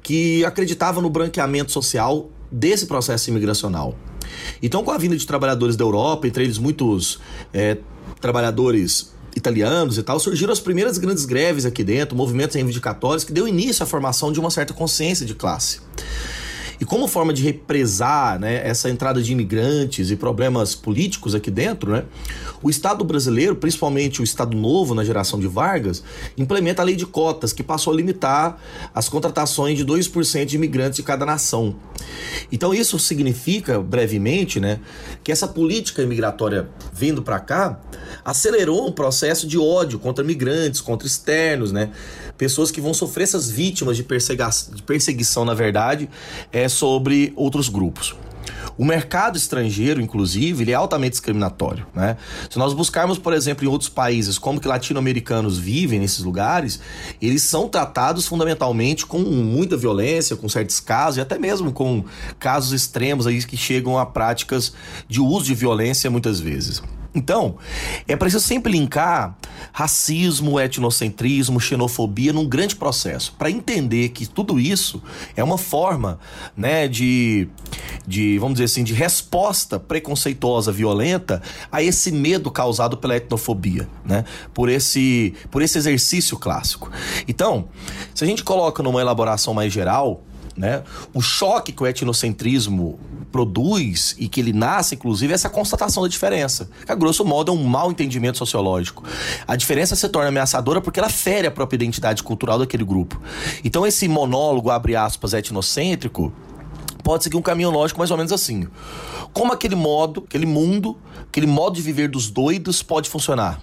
que 0.01 0.43
acreditava 0.45 1.01
no 1.01 1.09
branqueamento 1.09 1.71
social 1.71 2.29
desse 2.49 2.85
processo 2.85 3.29
imigracional. 3.29 3.93
Então, 4.63 4.83
com 4.85 4.91
a 4.91 4.97
vinda 4.97 5.17
de 5.17 5.27
trabalhadores 5.27 5.75
da 5.75 5.83
Europa, 5.83 6.27
entre 6.27 6.45
eles 6.45 6.57
muitos 6.57 7.19
é, 7.53 7.77
trabalhadores 8.21 9.11
italianos 9.35 9.97
e 9.97 10.03
tal, 10.03 10.19
surgiram 10.19 10.51
as 10.51 10.59
primeiras 10.59 10.97
grandes 10.97 11.25
greves 11.25 11.65
aqui 11.65 11.83
dentro, 11.83 12.15
movimentos 12.15 12.55
reivindicatórios 12.55 13.23
que 13.23 13.33
deu 13.33 13.47
início 13.47 13.83
à 13.83 13.85
formação 13.85 14.31
de 14.31 14.39
uma 14.39 14.51
certa 14.51 14.73
consciência 14.73 15.25
de 15.25 15.35
classe. 15.35 15.79
E 16.81 16.85
como 16.85 17.07
forma 17.07 17.31
de 17.31 17.43
represar 17.43 18.39
né, 18.39 18.67
essa 18.67 18.89
entrada 18.89 19.21
de 19.21 19.31
imigrantes 19.31 20.09
e 20.09 20.15
problemas 20.15 20.73
políticos 20.73 21.35
aqui 21.35 21.51
dentro, 21.51 21.91
né, 21.91 22.05
o 22.59 22.71
Estado 22.71 23.05
brasileiro, 23.05 23.55
principalmente 23.55 24.19
o 24.19 24.23
Estado 24.23 24.57
Novo 24.57 24.95
na 24.95 25.03
geração 25.03 25.39
de 25.39 25.45
Vargas, 25.45 26.03
implementa 26.35 26.81
a 26.81 26.85
lei 26.85 26.95
de 26.95 27.05
cotas, 27.05 27.53
que 27.53 27.61
passou 27.61 27.93
a 27.93 27.95
limitar 27.95 28.59
as 28.95 29.07
contratações 29.07 29.77
de 29.77 29.85
2% 29.85 30.45
de 30.45 30.55
imigrantes 30.55 30.95
de 30.95 31.03
cada 31.03 31.23
nação. 31.23 31.75
Então 32.51 32.73
isso 32.73 32.97
significa, 32.97 33.79
brevemente, 33.79 34.59
né, 34.59 34.79
que 35.23 35.31
essa 35.31 35.47
política 35.47 36.01
imigratória 36.01 36.67
vindo 36.91 37.21
para 37.21 37.39
cá 37.39 37.79
acelerou 38.25 38.87
um 38.87 38.91
processo 38.91 39.45
de 39.45 39.57
ódio 39.57 39.99
contra 39.99 40.23
migrantes, 40.23 40.81
contra 40.81 41.07
externos, 41.07 41.71
né? 41.71 41.91
Pessoas 42.37 42.71
que 42.71 42.81
vão 42.81 42.93
sofrer 42.93 43.23
essas 43.23 43.49
vítimas 43.49 43.95
de, 43.95 44.03
perseguição, 44.03 45.45
na 45.45 45.53
verdade, 45.53 46.09
é 46.51 46.67
sobre 46.71 47.33
outros 47.35 47.69
grupos. 47.69 48.15
O 48.77 48.85
mercado 48.85 49.37
estrangeiro, 49.37 50.01
inclusive, 50.01 50.63
ele 50.63 50.71
é 50.71 50.73
altamente 50.73 51.11
discriminatório, 51.11 51.85
né? 51.93 52.17
Se 52.49 52.57
nós 52.57 52.73
buscarmos, 52.73 53.19
por 53.19 53.33
exemplo, 53.33 53.65
em 53.65 53.67
outros 53.67 53.89
países, 53.89 54.37
como 54.37 54.59
que 54.59 54.67
latino-americanos 54.67 55.57
vivem 55.57 55.99
nesses 55.99 56.19
lugares, 56.19 56.79
eles 57.21 57.43
são 57.43 57.67
tratados 57.67 58.25
fundamentalmente 58.25 59.05
com 59.05 59.19
muita 59.19 59.77
violência, 59.77 60.35
com 60.35 60.49
certos 60.49 60.79
casos, 60.79 61.17
e 61.17 61.21
até 61.21 61.37
mesmo 61.37 61.71
com 61.71 62.03
casos 62.39 62.71
extremos 62.71 63.27
aí 63.27 63.43
que 63.43 63.57
chegam 63.57 63.99
a 63.99 64.05
práticas 64.05 64.73
de 65.07 65.19
uso 65.19 65.45
de 65.45 65.53
violência 65.53 66.09
muitas 66.09 66.39
vezes. 66.39 66.81
Então, 67.13 67.57
é 68.07 68.15
preciso 68.15 68.43
sempre 68.43 68.71
linkar 68.71 69.35
racismo, 69.73 70.59
etnocentrismo, 70.59 71.59
xenofobia 71.59 72.31
num 72.31 72.47
grande 72.47 72.75
processo, 72.75 73.33
para 73.37 73.51
entender 73.51 74.09
que 74.09 74.25
tudo 74.25 74.59
isso 74.59 75.01
é 75.35 75.43
uma 75.43 75.57
forma, 75.57 76.19
né, 76.55 76.87
de, 76.87 77.49
de, 78.07 78.39
vamos 78.39 78.55
dizer 78.55 78.65
assim, 78.65 78.83
de 78.83 78.93
resposta 78.93 79.77
preconceituosa, 79.79 80.71
violenta 80.71 81.41
a 81.71 81.83
esse 81.83 82.11
medo 82.11 82.49
causado 82.49 82.97
pela 82.97 83.15
etnofobia, 83.15 83.87
né, 84.05 84.23
por 84.53 84.69
esse, 84.69 85.33
por 85.49 85.61
esse 85.61 85.77
exercício 85.77 86.37
clássico. 86.37 86.89
Então, 87.27 87.67
se 88.15 88.23
a 88.23 88.27
gente 88.27 88.43
coloca 88.43 88.81
numa 88.81 89.01
elaboração 89.01 89.53
mais 89.53 89.71
geral, 89.71 90.23
né? 90.55 90.83
O 91.13 91.21
choque 91.21 91.71
que 91.71 91.83
o 91.83 91.87
etnocentrismo 91.87 92.99
produz 93.31 94.15
e 94.17 94.27
que 94.27 94.39
ele 94.39 94.53
nasce, 94.53 94.95
inclusive, 94.95 95.31
é 95.31 95.35
essa 95.35 95.49
constatação 95.49 96.03
da 96.03 96.09
diferença. 96.09 96.69
Que, 96.85 96.91
a 96.91 96.95
grosso 96.95 97.23
modo, 97.23 97.51
é 97.51 97.55
um 97.55 97.63
mau 97.63 97.91
entendimento 97.91 98.37
sociológico. 98.37 99.03
A 99.47 99.55
diferença 99.55 99.95
se 99.95 100.07
torna 100.09 100.29
ameaçadora 100.29 100.81
porque 100.81 100.99
ela 100.99 101.09
fere 101.09 101.47
a 101.47 101.51
própria 101.51 101.77
identidade 101.77 102.21
cultural 102.23 102.59
daquele 102.59 102.83
grupo. 102.83 103.21
Então, 103.63 103.85
esse 103.85 104.07
monólogo, 104.07 104.69
abre 104.69 104.95
aspas, 104.95 105.33
etnocêntrico, 105.33 106.33
pode 107.03 107.23
seguir 107.23 107.37
um 107.37 107.41
caminho 107.41 107.71
lógico 107.71 107.99
mais 107.99 108.11
ou 108.11 108.17
menos 108.17 108.31
assim. 108.31 108.67
Como 109.33 109.53
aquele 109.53 109.75
modo, 109.75 110.23
aquele 110.27 110.45
mundo, 110.45 110.97
aquele 111.21 111.47
modo 111.47 111.75
de 111.75 111.81
viver 111.81 112.09
dos 112.09 112.29
doidos 112.29 112.83
pode 112.83 113.09
funcionar? 113.09 113.61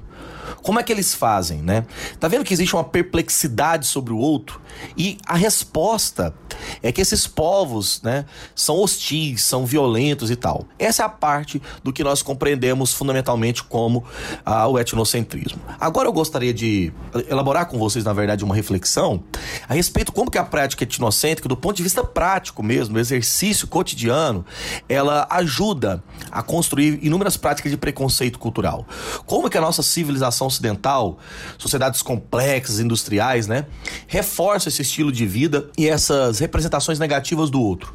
Como 0.63 0.79
é 0.79 0.83
que 0.83 0.93
eles 0.93 1.15
fazem, 1.15 1.63
né? 1.63 1.87
Tá 2.19 2.29
vendo 2.29 2.45
que 2.45 2.53
existe 2.53 2.75
uma 2.75 2.85
perplexidade 2.85 3.87
sobre 3.87 4.13
o 4.13 4.19
outro? 4.19 4.61
E 4.97 5.19
a 5.27 5.37
resposta 5.37 6.35
é 6.83 6.93
que 6.93 7.01
esses 7.01 7.27
povos, 7.27 8.01
né, 8.03 8.25
são 8.55 8.77
hostis, 8.79 9.43
são 9.43 9.65
violentos 9.65 10.31
e 10.31 10.37
tal. 10.37 10.65
Essa 10.79 11.03
é 11.03 11.07
a 11.07 11.09
parte 11.09 11.61
do 11.83 11.93
que 11.93 12.05
nós 12.05 12.23
compreendemos 12.23 12.93
fundamentalmente 12.93 13.63
como 13.63 14.05
ah, 14.45 14.67
o 14.67 14.79
etnocentrismo. 14.79 15.61
Agora 15.81 16.09
eu 16.09 16.13
gostaria 16.13 16.53
de 16.53 16.93
elaborar 17.29 17.67
com 17.67 17.79
vocês, 17.79 18.05
na 18.05 18.13
verdade, 18.13 18.45
uma 18.45 18.55
reflexão 18.55 19.23
a 19.69 19.75
respeito 19.75 20.13
como 20.13 20.31
que 20.31 20.39
a 20.39 20.45
prática 20.45 20.85
etnocêntrica, 20.85 21.49
do 21.49 21.57
ponto 21.57 21.77
de 21.77 21.83
vista 21.83 22.05
prático 22.05 22.63
mesmo, 22.63 22.95
do 22.95 23.01
exercício 23.01 23.67
cotidiano, 23.67 24.45
ela 24.89 25.27
ajuda 25.31 26.03
a 26.31 26.43
construir 26.43 26.99
inúmeras 27.03 27.37
práticas 27.37 27.71
de 27.71 27.77
preconceito 27.77 28.39
cultural. 28.39 28.87
Como 29.27 29.49
que 29.49 29.59
a 29.59 29.61
nossa 29.61 29.83
civilização 29.83 30.38
ocidental, 30.47 31.19
sociedades 31.57 32.03
complexas, 32.03 32.81
industriais, 32.81 33.47
né, 33.47 33.67
reforça 34.07 34.69
esse 34.69 34.83
estilo 34.83 35.11
de 35.11 35.27
vida 35.27 35.69
e 35.77 35.89
essas 35.89 36.39
representações 36.39 36.99
negativas 36.99 37.51
do 37.51 37.61
outro, 37.61 37.95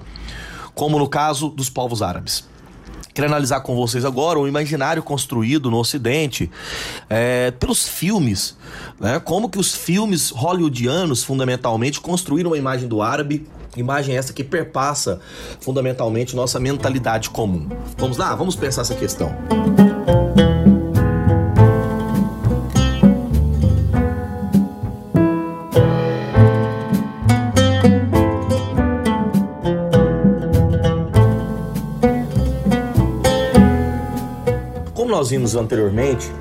como 0.74 0.98
no 1.00 1.08
caso 1.08 1.50
dos 1.50 1.70
povos 1.70 2.02
árabes. 2.02 2.52
Quero 3.14 3.28
analisar 3.28 3.62
com 3.62 3.76
vocês 3.76 4.04
agora 4.06 4.40
o 4.40 4.48
imaginário 4.48 5.04
construído 5.04 5.70
no 5.70 5.78
Ocidente 5.78 6.50
é, 7.08 7.52
pelos 7.52 7.88
filmes, 7.88 8.58
né? 9.00 9.20
Como 9.20 9.48
que 9.50 9.60
os 9.60 9.76
filmes 9.76 10.32
hollywoodianos, 10.32 11.24
fundamentalmente, 11.24 12.02
construíram 12.02 12.50
uma 12.50 12.58
imagem 12.58 12.88
do 12.88 13.04
árabe 13.04 13.48
Imagem 13.76 14.16
essa 14.16 14.34
que 14.34 14.44
perpassa 14.44 15.20
fundamentalmente 15.60 16.36
nossa 16.36 16.60
mentalidade 16.60 17.30
comum. 17.30 17.68
Vamos 17.98 18.18
lá, 18.18 18.36
vamos 18.36 18.56
pensar 18.56 18.82
essa 18.82 18.96
questão. 18.96 19.34
Vimos 35.34 35.56
anteriormente, 35.56 36.32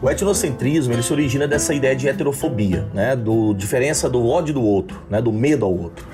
o 0.00 0.08
etnocentrismo 0.08 0.94
ele 0.94 1.02
se 1.02 1.12
origina 1.12 1.46
dessa 1.46 1.74
ideia 1.74 1.94
de 1.94 2.08
heterofobia, 2.08 2.88
né? 2.94 3.14
Do 3.14 3.52
diferença 3.52 4.08
do 4.08 4.26
ódio 4.26 4.54
do 4.54 4.62
outro, 4.62 5.02
né? 5.10 5.20
Do 5.20 5.30
medo 5.30 5.66
ao 5.66 5.76
outro. 5.76 6.06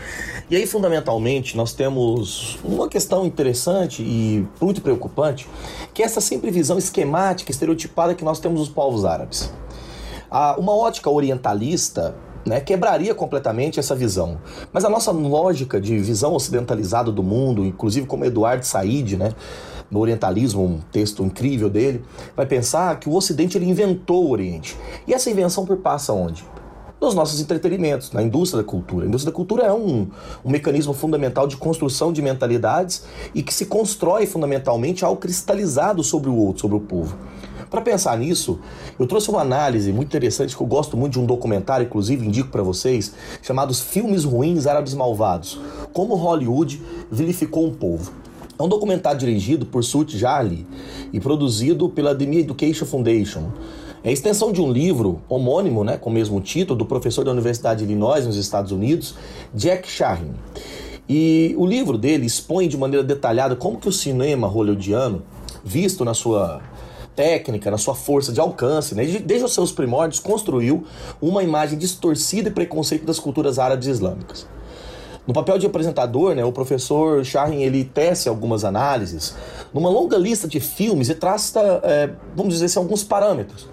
E 0.51 0.57
aí, 0.57 0.67
fundamentalmente, 0.67 1.57
nós 1.57 1.73
temos 1.73 2.59
uma 2.65 2.89
questão 2.89 3.25
interessante 3.25 4.03
e 4.03 4.45
muito 4.61 4.83
preocupante, 4.83 5.49
que 5.95 6.03
é 6.03 6.07
essa 6.07 6.21
sempre 6.21 6.51
visão 6.51 6.77
esquemática, 6.77 7.53
estereotipada 7.53 8.17
que 8.17 8.25
nós 8.25 8.41
temos 8.41 8.59
dos 8.59 8.69
povos 8.69 9.05
árabes. 9.05 9.53
uma 10.59 10.75
ótica 10.75 11.09
orientalista 11.09 12.17
né, 12.45 12.59
quebraria 12.59 13.15
completamente 13.15 13.79
essa 13.79 13.95
visão. 13.95 14.39
Mas 14.73 14.85
a 14.85 14.91
nossa 14.91 15.13
lógica 15.13 15.81
de 15.81 15.97
visão 15.99 16.35
ocidentalizada 16.35 17.13
do 17.13 17.23
mundo, 17.23 17.65
inclusive 17.65 18.07
como 18.07 18.25
Eduardo 18.25 18.67
Said, 18.67 19.17
né, 19.17 19.33
no 19.91 20.01
Orientalismo, 20.01 20.65
um 20.65 20.81
texto 20.93 21.23
incrível 21.23 21.71
dele, 21.71 22.03
vai 22.37 22.47
pensar 22.47 22.99
que 22.99 23.09
o 23.09 23.15
Ocidente 23.15 23.57
ele 23.57 23.69
inventou 23.69 24.27
o 24.27 24.31
Oriente. 24.31 24.77
E 25.07 25.15
essa 25.15 25.31
invenção 25.31 25.67
perpassa 25.67 26.13
onde? 26.13 26.45
Nos 27.01 27.15
nossos 27.15 27.41
entretenimentos, 27.41 28.13
na 28.13 28.23
indústria 28.23 28.63
da 28.63 28.69
cultura. 28.69 29.05
A 29.05 29.09
indústria 29.09 29.31
da 29.31 29.37
cultura 29.37 29.65
é 29.65 29.73
um, 29.73 30.09
um 30.45 30.51
mecanismo 30.51 30.95
fundamental 30.95 31.47
de 31.47 31.57
construção 31.57 32.13
de 32.13 32.23
mentalidades 32.23 33.05
e 33.35 33.43
que 33.43 33.53
se 33.53 33.67
constrói 33.67 34.27
fundamentalmente 34.27 35.05
ao 35.05 35.17
cristalizado 35.17 36.03
sobre 36.03 36.31
o 36.31 36.37
outro, 36.37 36.63
sobre 36.63 36.77
o 36.77 36.81
povo. 36.81 37.17
Para 37.75 37.81
pensar 37.81 38.17
nisso, 38.17 38.61
eu 38.99 39.05
trouxe 39.05 39.29
uma 39.31 39.41
análise 39.41 39.93
muito 39.93 40.07
interessante 40.07 40.57
que 40.57 40.63
eu 40.63 40.67
gosto 40.67 40.97
muito 40.97 41.15
de 41.15 41.19
um 41.19 41.27
documentário, 41.27 41.85
inclusive 41.85 42.25
indico 42.25 42.49
para 42.49 42.63
vocês, 42.63 43.13
chamado 43.43 43.75
Filmes 43.75 44.23
Ruins 44.23 44.69
Árabes 44.69 44.95
Malvados: 44.95 45.61
Como 45.93 46.15
Hollywood 46.15 46.81
vilificou 47.11 47.67
um 47.67 47.75
povo. 47.75 48.13
É 48.57 48.63
um 48.63 48.69
documentário 48.69 49.19
dirigido 49.19 49.67
por 49.67 49.83
Sut 49.83 50.17
Jarli 50.17 50.65
e 51.13 51.19
produzido 51.19 51.89
pela 51.89 52.15
The 52.15 52.25
Me 52.25 52.39
Education 52.39 52.87
Foundation. 52.87 53.51
É 54.05 54.11
a 54.11 54.13
extensão 54.13 54.53
de 54.53 54.61
um 54.61 54.71
livro 54.71 55.21
homônimo, 55.29 55.83
né, 55.83 55.97
com 55.97 56.09
o 56.09 56.13
mesmo 56.13 56.41
título, 56.41 56.79
do 56.79 56.87
professor 56.87 57.25
da 57.25 57.33
Universidade 57.33 57.81
de 57.81 57.91
Illinois, 57.91 58.25
nos 58.27 58.37
Estados 58.37 58.71
Unidos, 58.71 59.17
Jack 59.53 59.89
Shahin. 59.89 60.35
E 61.09 61.53
o 61.59 61.67
livro 61.67 61.99
dele 61.99 62.27
expõe 62.27 62.69
de 62.69 62.77
maneira 62.77 63.03
detalhada 63.03 63.57
como 63.57 63.79
que 63.79 63.89
o 63.89 63.93
cinema 63.93 64.47
hollywoodiano, 64.47 65.23
visto 65.65 66.05
na 66.05 66.15
sua 66.15 66.63
técnica, 67.17 67.73
na 67.73 67.79
sua 67.79 67.95
força 67.95 68.33
de 68.33 68.39
alcance, 68.39 68.95
né, 68.95 69.05
desde 69.05 69.45
os 69.45 69.53
seus 69.53 69.73
primórdios, 69.73 70.21
construiu 70.21 70.85
uma 71.21 71.43
imagem 71.43 71.77
distorcida 71.77 72.51
e 72.51 72.53
preconceito 72.53 73.05
das 73.05 73.19
culturas 73.19 73.59
árabes 73.59 73.89
e 73.89 73.91
islâmicas. 73.91 74.47
No 75.27 75.33
papel 75.33 75.59
de 75.59 75.67
apresentador, 75.67 76.35
né, 76.35 76.45
o 76.45 76.53
professor 76.53 77.25
Shahin 77.25 77.63
ele 77.63 77.85
tece 77.85 78.29
algumas 78.29 78.65
análises 78.65 79.35
numa 79.73 79.89
longa 79.89 80.19
lista 80.19 80.47
de 80.47 80.61
filmes 80.61 81.09
e 81.09 81.15
traça, 81.15 81.61
é, 81.83 82.11
vamos 82.37 82.53
dizer 82.53 82.67
assim, 82.67 82.79
alguns 82.79 83.03
parâmetros 83.03 83.67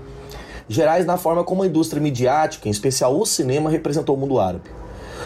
gerais 0.72 1.06
na 1.06 1.18
forma 1.18 1.44
como 1.44 1.64
a 1.64 1.68
indústria 1.68 2.02
midiática, 2.02 2.68
em 2.68 2.72
especial 2.72 3.20
o 3.20 3.26
cinema, 3.26 3.70
representou 3.70 4.16
o 4.16 4.20
mundo 4.20 4.40
árabe. 4.40 4.70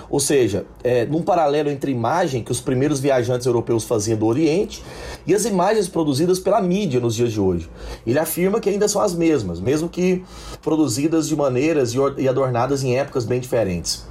Ou 0.10 0.20
seja, 0.20 0.66
é, 0.84 1.06
num 1.06 1.22
paralelo 1.22 1.70
entre 1.70 1.92
imagem 1.92 2.44
que 2.44 2.52
os 2.52 2.60
primeiros 2.60 3.00
viajantes 3.00 3.46
europeus 3.46 3.84
faziam 3.84 4.18
do 4.18 4.26
Oriente 4.26 4.84
e 5.26 5.34
as 5.34 5.46
imagens 5.46 5.88
produzidas 5.88 6.40
pela 6.40 6.62
mídia 6.62 7.00
nos 7.00 7.16
dias 7.16 7.32
de 7.32 7.40
hoje. 7.40 7.70
Ele 8.06 8.20
afirma 8.20 8.60
que 8.60 8.70
ainda 8.70 8.88
são 8.88 9.02
as 9.02 9.14
mesmas, 9.14 9.60
mesmo 9.60 9.88
que 9.88 10.24
produzidas 10.62 11.28
de 11.28 11.36
maneiras 11.36 11.94
e 12.18 12.28
adornadas 12.28 12.84
em 12.84 12.98
épocas 12.98 13.26
bem 13.26 13.40
diferentes. 13.40 14.06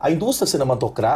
A 0.00 0.12
indústria 0.12 0.46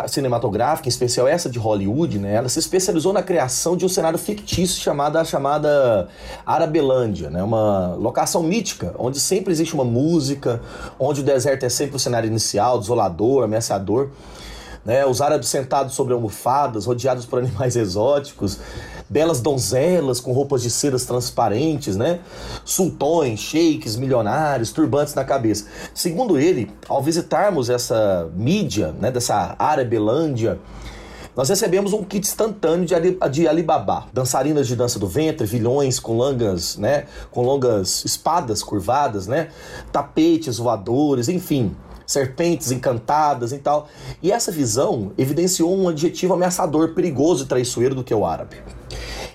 cinematográfica, 0.08 0.88
em 0.88 0.90
especial 0.90 1.28
essa 1.28 1.48
de 1.48 1.56
Hollywood, 1.56 2.18
né, 2.18 2.34
ela 2.34 2.48
se 2.48 2.58
especializou 2.58 3.12
na 3.12 3.22
criação 3.22 3.76
de 3.76 3.84
um 3.84 3.88
cenário 3.88 4.18
fictício 4.18 4.82
chamado 4.82 5.18
a 5.18 5.24
chamada 5.24 6.08
Arabelândia, 6.44 7.30
né, 7.30 7.44
uma 7.44 7.94
locação 7.94 8.42
mítica, 8.42 8.92
onde 8.98 9.20
sempre 9.20 9.52
existe 9.52 9.72
uma 9.74 9.84
música, 9.84 10.60
onde 10.98 11.20
o 11.20 11.24
deserto 11.24 11.64
é 11.64 11.68
sempre 11.68 11.94
o 11.94 11.98
cenário 11.98 12.26
inicial, 12.26 12.80
desolador, 12.80 13.44
ameaçador. 13.44 14.10
né? 14.84 15.06
Os 15.06 15.20
árabes 15.20 15.48
sentados 15.48 15.94
sobre 15.94 16.12
almofadas, 16.12 16.86
rodeados 16.86 17.24
por 17.24 17.38
animais 17.38 17.76
exóticos, 17.76 18.58
belas 19.12 19.42
donzelas 19.42 20.18
com 20.18 20.32
roupas 20.32 20.62
de 20.62 20.70
ceras 20.70 21.04
transparentes, 21.04 21.96
né? 21.96 22.20
Sultões, 22.64 23.40
sheiks, 23.40 23.94
milionários, 23.96 24.72
turbantes 24.72 25.14
na 25.14 25.22
cabeça. 25.22 25.66
Segundo 25.92 26.38
ele, 26.38 26.70
ao 26.88 27.02
visitarmos 27.02 27.68
essa 27.68 28.30
mídia, 28.34 28.94
né, 28.98 29.10
dessa 29.10 29.54
Arabelândia, 29.58 30.58
nós 31.36 31.48
recebemos 31.50 31.92
um 31.92 32.02
kit 32.02 32.26
instantâneo 32.26 32.86
de, 32.86 32.94
Ali, 32.94 33.18
de 33.30 33.46
Alibaba. 33.46 34.06
Dançarinas 34.14 34.66
de 34.66 34.74
dança 34.74 34.98
do 34.98 35.06
ventre, 35.06 35.46
vilões 35.46 36.00
com 36.00 36.16
longas, 36.16 36.76
né? 36.76 37.04
Com 37.30 37.42
longas 37.42 38.04
espadas 38.06 38.62
curvadas, 38.62 39.26
né? 39.26 39.48
Tapetes 39.92 40.56
voadores, 40.56 41.28
enfim 41.28 41.74
serpentes 42.12 42.70
encantadas 42.70 43.52
e 43.52 43.58
tal. 43.58 43.88
E 44.22 44.30
essa 44.30 44.52
visão 44.52 45.12
evidenciou 45.16 45.74
um 45.76 45.88
adjetivo 45.88 46.34
ameaçador, 46.34 46.90
perigoso 46.90 47.44
e 47.44 47.46
traiçoeiro 47.46 47.94
do 47.94 48.04
que 48.04 48.14
o 48.14 48.24
árabe. 48.24 48.56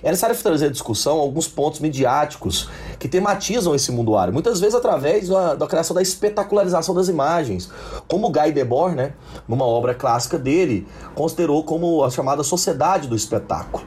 É 0.02 0.10
necessário 0.10 0.36
trazer 0.36 0.66
à 0.66 0.70
discussão 0.70 1.18
alguns 1.18 1.48
pontos 1.48 1.80
midiáticos 1.80 2.70
que 3.00 3.08
tematizam 3.08 3.74
esse 3.74 3.90
mundo 3.90 4.16
árabe, 4.16 4.32
muitas 4.32 4.60
vezes 4.60 4.74
através 4.74 5.28
da, 5.28 5.56
da 5.56 5.66
criação 5.66 5.94
da 5.94 6.02
espetacularização 6.02 6.94
das 6.94 7.08
imagens, 7.08 7.68
como 8.06 8.30
Guy 8.30 8.52
Debord, 8.52 8.94
né, 8.94 9.14
numa 9.48 9.64
obra 9.64 9.94
clássica 9.94 10.38
dele, 10.38 10.86
considerou 11.14 11.64
como 11.64 12.04
a 12.04 12.10
chamada 12.10 12.44
sociedade 12.44 13.08
do 13.08 13.16
espetáculo. 13.16 13.84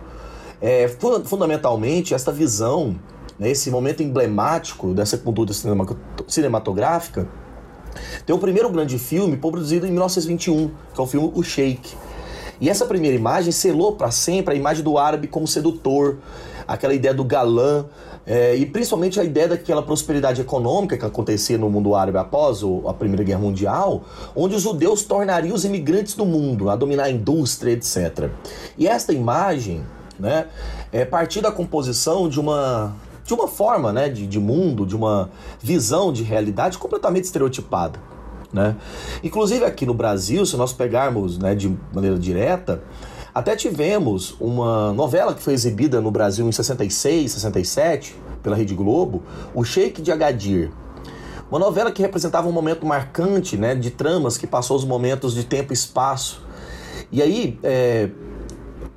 É, 0.61 0.89
fundamentalmente, 1.25 2.13
esta 2.13 2.31
visão, 2.31 2.99
né, 3.39 3.49
esse 3.49 3.71
momento 3.71 4.03
emblemático 4.03 4.93
dessa 4.93 5.17
cultura 5.17 5.51
cinematográfica, 6.27 7.27
tem 8.25 8.35
o 8.35 8.39
primeiro 8.39 8.69
grande 8.69 8.97
filme 8.97 9.37
produzido 9.37 9.85
em 9.85 9.91
1921, 9.91 10.71
que 10.93 10.99
é 10.99 11.03
o 11.03 11.07
filme 11.07 11.31
O 11.33 11.43
Sheik 11.43 11.95
e 12.61 12.69
essa 12.69 12.85
primeira 12.85 13.17
imagem 13.17 13.51
selou 13.51 13.93
para 13.93 14.11
sempre 14.11 14.53
a 14.53 14.57
imagem 14.57 14.83
do 14.83 14.95
árabe 14.95 15.27
como 15.27 15.47
sedutor, 15.47 16.19
aquela 16.67 16.93
ideia 16.93 17.11
do 17.11 17.23
galã, 17.23 17.85
é, 18.23 18.55
e 18.55 18.67
principalmente 18.67 19.19
a 19.19 19.23
ideia 19.23 19.47
daquela 19.47 19.81
prosperidade 19.81 20.39
econômica 20.39 20.95
que 20.95 21.03
acontecia 21.03 21.57
no 21.57 21.71
mundo 21.71 21.95
árabe 21.95 22.19
após 22.19 22.61
o, 22.61 22.87
a 22.87 22.93
Primeira 22.93 23.23
Guerra 23.23 23.39
Mundial, 23.39 24.03
onde 24.35 24.53
os 24.53 24.61
judeus 24.61 25.01
tornariam 25.01 25.55
os 25.55 25.65
imigrantes 25.65 26.13
do 26.13 26.23
mundo, 26.23 26.69
a 26.69 26.75
dominar 26.75 27.05
a 27.05 27.09
indústria, 27.09 27.71
etc. 27.71 28.29
E 28.77 28.87
esta 28.87 29.11
imagem 29.11 29.83
né, 30.19 30.45
é 30.91 31.03
partir 31.03 31.41
da 31.41 31.51
composição 31.51 32.29
de 32.29 32.39
uma 32.39 32.95
de 33.31 33.35
uma 33.35 33.47
forma 33.47 33.93
né, 33.93 34.09
de, 34.09 34.27
de 34.27 34.39
mundo, 34.41 34.85
de 34.85 34.93
uma 34.93 35.31
visão 35.57 36.11
de 36.11 36.21
realidade 36.21 36.77
completamente 36.77 37.23
estereotipada. 37.23 37.97
Né? 38.51 38.75
Inclusive 39.23 39.63
aqui 39.63 39.85
no 39.85 39.93
Brasil, 39.93 40.45
se 40.45 40.57
nós 40.57 40.73
pegarmos 40.73 41.37
né, 41.37 41.55
de 41.55 41.73
maneira 41.93 42.19
direta, 42.19 42.83
até 43.33 43.55
tivemos 43.55 44.35
uma 44.37 44.91
novela 44.91 45.33
que 45.33 45.41
foi 45.41 45.53
exibida 45.53 46.01
no 46.01 46.11
Brasil 46.11 46.45
em 46.45 46.51
66, 46.51 47.31
67, 47.31 48.17
pela 48.43 48.53
Rede 48.53 48.75
Globo, 48.75 49.23
O 49.55 49.63
Sheik 49.63 50.01
de 50.01 50.11
Agadir. 50.11 50.69
Uma 51.49 51.59
novela 51.59 51.89
que 51.89 52.01
representava 52.01 52.49
um 52.49 52.51
momento 52.51 52.85
marcante 52.85 53.55
né, 53.55 53.73
de 53.75 53.91
tramas 53.91 54.37
que 54.37 54.45
passou 54.45 54.75
os 54.75 54.83
momentos 54.83 55.33
de 55.33 55.45
tempo 55.45 55.71
e 55.71 55.73
espaço. 55.73 56.41
E 57.09 57.21
aí, 57.21 57.57
é, 57.63 58.09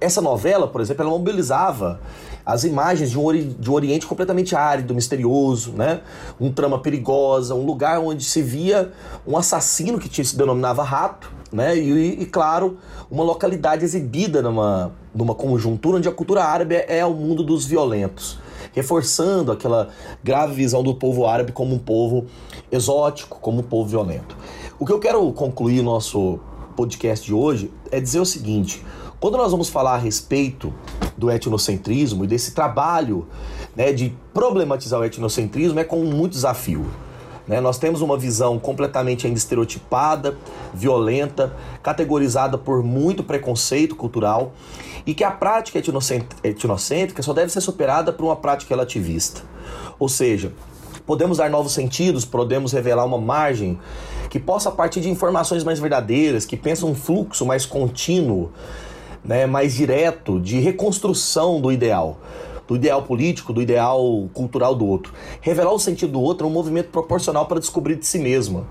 essa 0.04 0.20
novela, 0.20 0.68
por 0.68 0.80
exemplo, 0.80 1.02
ela 1.02 1.10
mobilizava 1.10 2.00
as 2.44 2.64
imagens 2.64 3.10
de 3.10 3.18
um, 3.18 3.24
ori 3.24 3.42
de 3.42 3.70
um 3.70 3.72
Oriente 3.72 4.06
completamente 4.06 4.54
árido, 4.54 4.94
misterioso, 4.94 5.72
né? 5.72 6.02
Um 6.38 6.52
trama 6.52 6.78
perigosa, 6.78 7.54
um 7.54 7.64
lugar 7.64 7.98
onde 8.00 8.22
se 8.24 8.42
via 8.42 8.92
um 9.26 9.36
assassino 9.36 9.98
que 9.98 10.24
se 10.24 10.36
denominava 10.36 10.82
rato, 10.82 11.32
né? 11.50 11.76
E, 11.76 12.22
e, 12.22 12.26
claro, 12.26 12.76
uma 13.10 13.24
localidade 13.24 13.84
exibida 13.84 14.42
numa, 14.42 14.92
numa 15.14 15.34
conjuntura 15.34 15.96
onde 15.96 16.08
a 16.08 16.12
cultura 16.12 16.44
árabe 16.44 16.74
é 16.86 17.04
o 17.04 17.14
mundo 17.14 17.42
dos 17.42 17.64
violentos, 17.64 18.38
reforçando 18.72 19.50
aquela 19.50 19.88
grave 20.22 20.54
visão 20.54 20.82
do 20.82 20.94
povo 20.94 21.26
árabe 21.26 21.52
como 21.52 21.74
um 21.74 21.78
povo 21.78 22.26
exótico, 22.70 23.38
como 23.40 23.60
um 23.60 23.62
povo 23.62 23.88
violento. 23.88 24.36
O 24.78 24.84
que 24.84 24.92
eu 24.92 24.98
quero 24.98 25.32
concluir 25.32 25.80
nosso 25.82 26.38
podcast 26.76 27.24
de 27.24 27.32
hoje 27.32 27.70
é 27.90 28.00
dizer 28.00 28.20
o 28.20 28.26
seguinte: 28.26 28.84
quando 29.24 29.38
nós 29.38 29.52
vamos 29.52 29.70
falar 29.70 29.94
a 29.94 29.96
respeito 29.96 30.70
do 31.16 31.30
etnocentrismo 31.30 32.24
e 32.24 32.26
desse 32.26 32.52
trabalho 32.52 33.26
né, 33.74 33.90
de 33.90 34.14
problematizar 34.34 35.00
o 35.00 35.04
etnocentrismo, 35.06 35.80
é 35.80 35.84
com 35.84 36.04
muito 36.04 36.32
desafio. 36.32 36.84
Né? 37.48 37.58
Nós 37.58 37.78
temos 37.78 38.02
uma 38.02 38.18
visão 38.18 38.58
completamente 38.58 39.26
ainda 39.26 39.38
estereotipada, 39.38 40.36
violenta, 40.74 41.56
categorizada 41.82 42.58
por 42.58 42.82
muito 42.82 43.24
preconceito 43.24 43.96
cultural 43.96 44.52
e 45.06 45.14
que 45.14 45.24
a 45.24 45.30
prática 45.30 45.78
etnocêntrica 45.78 47.22
só 47.22 47.32
deve 47.32 47.50
ser 47.50 47.62
superada 47.62 48.12
por 48.12 48.26
uma 48.26 48.36
prática 48.36 48.74
relativista. 48.74 49.40
Ou 49.98 50.10
seja, 50.10 50.52
podemos 51.06 51.38
dar 51.38 51.48
novos 51.48 51.72
sentidos, 51.72 52.26
podemos 52.26 52.72
revelar 52.72 53.06
uma 53.06 53.16
margem 53.16 53.80
que 54.28 54.38
possa 54.38 54.70
partir 54.70 55.00
de 55.00 55.08
informações 55.08 55.64
mais 55.64 55.78
verdadeiras, 55.78 56.44
que 56.44 56.58
pensam 56.58 56.90
um 56.90 56.94
fluxo 56.94 57.46
mais 57.46 57.64
contínuo 57.64 58.52
né, 59.24 59.46
mais 59.46 59.74
direto 59.74 60.38
de 60.38 60.60
reconstrução 60.60 61.60
do 61.60 61.72
ideal, 61.72 62.18
do 62.68 62.76
ideal 62.76 63.02
político, 63.02 63.52
do 63.52 63.62
ideal 63.62 64.28
cultural 64.32 64.74
do 64.74 64.86
outro. 64.86 65.12
Revelar 65.40 65.72
o 65.72 65.78
sentido 65.78 66.12
do 66.12 66.20
outro 66.20 66.46
é 66.46 66.50
um 66.50 66.52
movimento 66.52 66.90
proporcional 66.90 67.46
para 67.46 67.58
descobrir 67.58 67.96
de 67.96 68.06
si 68.06 68.18
mesma. 68.18 68.64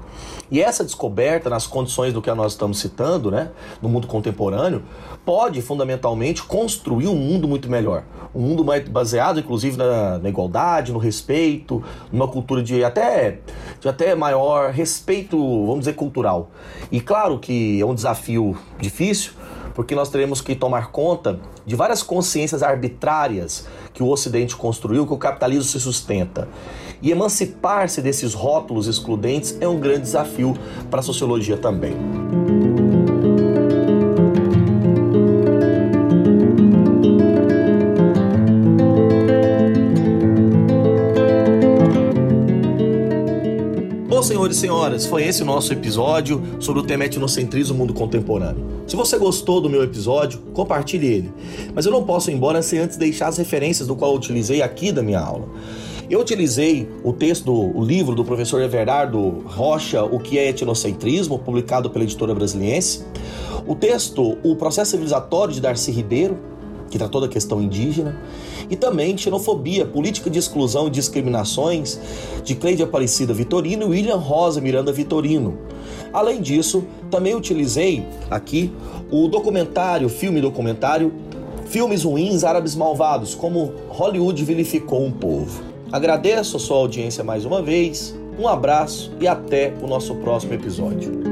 E 0.52 0.62
essa 0.62 0.84
descoberta, 0.84 1.50
nas 1.50 1.66
condições 1.66 2.14
do 2.14 2.22
que 2.22 2.32
nós 2.34 2.52
estamos 2.52 2.80
citando, 2.80 3.32
né, 3.32 3.52
no 3.82 3.90
mundo 3.90 4.08
contemporâneo, 4.08 4.84
pode 5.26 5.62
fundamentalmente 5.62 6.44
construir 6.44 7.08
um 7.08 7.16
mundo 7.16 7.48
muito 7.48 7.70
melhor. 7.70 8.04
Um 8.36 8.42
mundo 8.42 8.64
mais 8.64 8.88
baseado, 8.88 9.40
inclusive, 9.40 9.78
na, 9.78 10.18
na 10.20 10.30
igualdade, 10.30 10.92
no 10.92 11.00
respeito, 11.00 11.84
numa 12.12 12.28
cultura 12.28 12.62
de 12.62 12.84
até, 12.84 13.40
de 13.80 13.88
até 13.88 14.14
maior 14.16 14.72
respeito, 14.72 15.38
vamos 15.38 15.80
dizer, 15.80 15.94
cultural. 15.94 16.52
E 16.92 17.00
claro 17.00 17.40
que 17.40 17.80
é 17.80 17.86
um 17.86 17.96
desafio 17.96 18.58
difícil, 18.80 19.32
porque 19.74 19.96
nós 19.96 20.10
teremos 20.10 20.42
que 20.42 20.56
tomar 20.56 20.92
conta 20.92 21.40
de 21.66 21.76
várias 21.76 22.04
consciências 22.04 22.64
arbitrárias 22.64 23.68
que 23.94 24.04
o 24.04 24.08
Ocidente 24.08 24.56
construiu, 24.56 25.06
que 25.06 25.14
o 25.14 25.18
capitalismo 25.18 25.64
se 25.64 25.80
sustenta. 25.80 26.48
E 27.02 27.12
emancipar-se 27.12 28.02
desses 28.02 28.34
rótulos 28.34 28.88
excludentes 28.88 29.58
é 29.60 29.68
um 29.68 29.80
grande 29.80 30.02
desafio 30.02 30.58
para 30.90 31.00
a 31.00 31.04
sociologia 31.04 31.58
também. 31.58 31.94
Senhores 44.24 44.58
e 44.58 44.60
senhoras, 44.62 45.06
foi 45.06 45.24
esse 45.24 45.44
o 45.44 45.46
nosso 45.46 45.74
episódio 45.74 46.42
sobre 46.60 46.82
o 46.82 46.86
tema 46.86 47.06
etnocentrismo 47.06 47.78
mundo 47.78 47.94
contemporâneo. 47.94 48.66
Se 48.88 48.96
você 48.96 49.18
gostou 49.18 49.60
do 49.60 49.70
meu 49.70 49.84
episódio, 49.84 50.40
compartilhe 50.54 51.08
ele. 51.08 51.34
Mas 51.74 51.86
eu 51.86 51.92
não 51.92 52.04
posso 52.04 52.32
ir 52.32 52.34
embora 52.34 52.62
sem 52.62 52.80
antes 52.80 52.98
deixar 52.98 53.28
as 53.28 53.38
referências 53.38 53.88
do 53.88 53.96
qual 53.96 54.12
eu 54.12 54.18
utilizei 54.18 54.62
aqui 54.62 54.92
da 54.92 55.04
minha 55.04 55.20
aula. 55.20 55.48
Eu 56.10 56.20
utilizei 56.20 56.88
o 57.04 57.14
texto, 57.14 57.46
do, 57.46 57.78
o 57.78 57.84
livro 57.84 58.14
do 58.14 58.24
professor 58.24 58.62
Everardo 58.62 59.44
Rocha, 59.46 60.04
O 60.04 60.20
que 60.20 60.38
é 60.38 60.50
etnocentrismo, 60.50 61.40
publicado 61.40 61.90
pela 61.90 62.04
editora 62.04 62.36
brasiliense. 62.36 63.04
O 63.66 63.76
texto, 63.76 64.38
O 64.44 64.56
processo 64.56 64.92
civilizatório 64.92 65.54
de 65.54 65.62
Darcy 65.62 65.92
Ribeiro, 65.92 66.38
que 66.94 67.00
tratou 67.00 67.20
da 67.20 67.28
questão 67.28 67.60
indígena, 67.60 68.16
e 68.70 68.76
também 68.76 69.18
Xenofobia, 69.18 69.84
Política 69.84 70.30
de 70.30 70.38
Exclusão 70.38 70.86
e 70.86 70.92
Discriminações, 70.92 72.00
de 72.44 72.54
Cleide 72.54 72.84
Aparecida 72.84 73.34
Vitorino 73.34 73.86
e 73.86 73.90
William 73.90 74.18
Rosa 74.18 74.62
Miranda 74.62 74.92
Vitorino. 74.92 75.58
Além 76.14 76.40
disso, 76.40 76.84
também 77.10 77.34
utilizei 77.34 78.06
aqui 78.30 78.72
o 79.10 79.28
documentário, 79.28 80.08
filme 80.08 80.40
documentário, 80.40 81.12
Filmes 81.66 82.04
Ruins 82.04 82.44
Árabes 82.44 82.76
Malvados, 82.76 83.34
como 83.34 83.74
Hollywood 83.90 84.46
vilificou 84.46 85.04
um 85.04 85.12
povo. 85.12 85.64
Agradeço 85.92 86.58
a 86.58 86.60
sua 86.60 86.78
audiência 86.78 87.24
mais 87.24 87.44
uma 87.44 87.60
vez, 87.60 88.16
um 88.38 88.48
abraço 88.48 89.12
e 89.20 89.28
até 89.28 89.74
o 89.82 89.88
nosso 89.88 90.14
próximo 90.18 90.54
episódio. 90.54 91.23